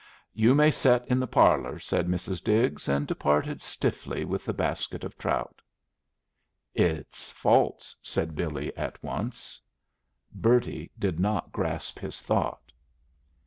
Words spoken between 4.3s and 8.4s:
the basket of trout. "It's false," said